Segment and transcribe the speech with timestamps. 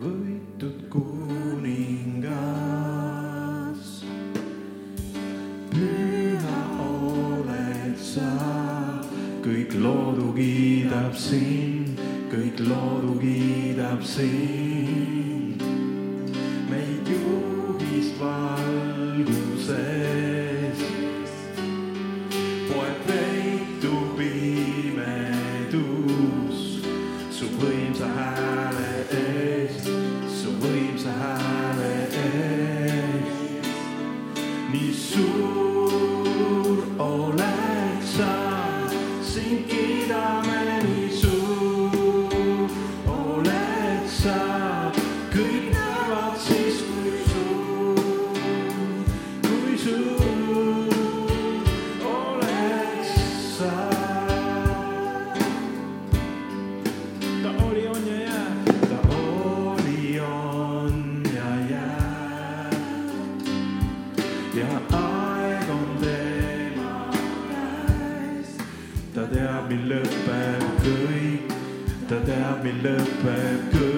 [0.00, 2.34] võitud kuningas.
[5.72, 8.30] püha oled sa,
[9.44, 12.00] kõik loodu kiidab sind,
[12.32, 14.75] kõik loodu kiidab sind.
[37.16, 38.30] oled sa
[39.22, 39.85] siin kirjas.
[72.66, 73.95] mes lapins que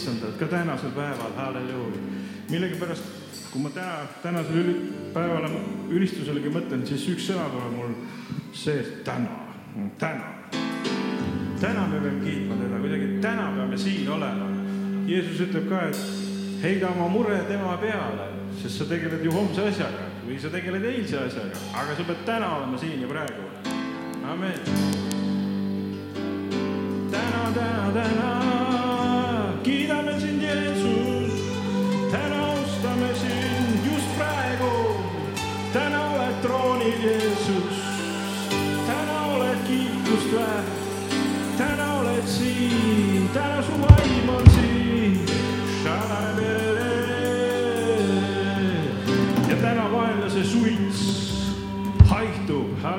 [0.00, 2.00] issandad ka tänasel päeval, halleluuja.
[2.50, 3.04] millegipärast,
[3.52, 4.74] kui ma täna, tänasele üli,
[5.14, 5.50] päevale
[5.92, 7.92] ülistuselegi mõtlen, siis üks sõna tuleb mul
[8.56, 9.44] sees, täna,
[10.00, 10.32] täna.
[11.60, 14.48] täna me peame kiitma teda, kuidagi täna peame siin olema.
[15.06, 18.30] Jeesus ütleb ka, et heida oma mure tema peale,
[18.62, 22.56] sest sa tegeled ju homse asjaga või sa tegeled eilse asjaga, aga sa pead täna
[22.56, 23.48] olema siin ja praegu.
[24.24, 24.58] amen.
[27.12, 28.29] täna, täna, täna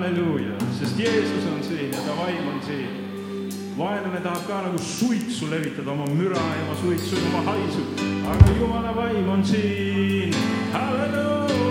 [0.01, 3.11] halleluuja, sest Jeesus on siin ja ta vaim on siin.
[3.77, 7.85] vaenlane tahab ka nagu suitsu levitada, oma müra ja oma suitsu ja oma haisu,
[8.27, 10.35] aga Jumala vaim on siin,
[10.73, 11.70] halleluuja.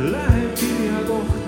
[0.00, 1.39] Läheb kirjakoht täide.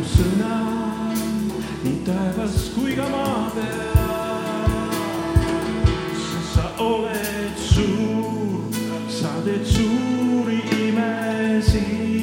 [0.00, 0.56] su sõna
[1.84, 4.94] nii taevas kui ka maa peal.
[6.16, 8.62] sest sa oled suur,
[9.08, 12.19] sa teed suuri imesid.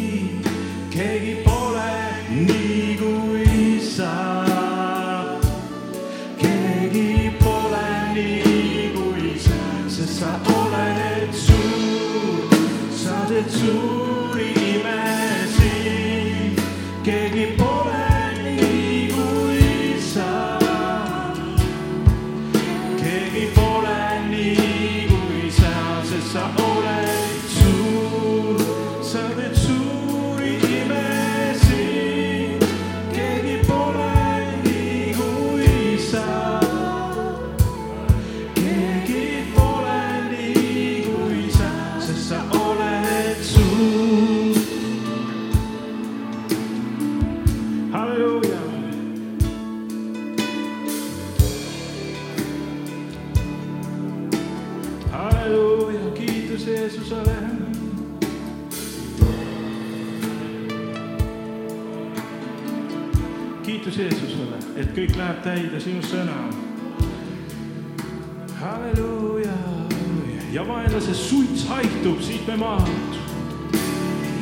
[70.58, 72.88] ja vaenlase suits haihtub, siit me maha.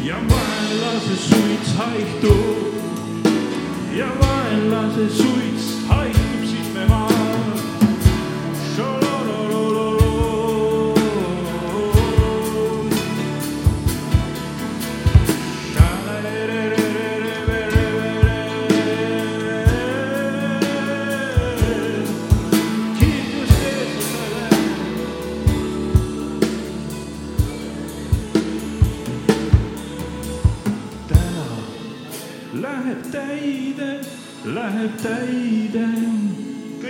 [0.04, 2.58] ja vaenlase suits haihtub
[3.92, 7.15] ja vaenlase suits haihtub, siit me maha.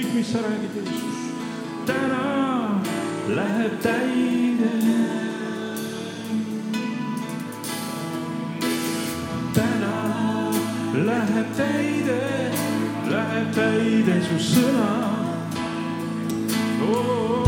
[0.06, 1.18] kõik, mis sa räägid, Jeesus,
[1.86, 2.82] täna
[3.28, 4.72] läheb täide.
[9.54, 10.52] täna
[10.94, 12.20] läheb täide,
[13.10, 14.92] läheb täide su sõna
[16.82, 16.92] oh,.
[16.92, 17.45] Oh, oh.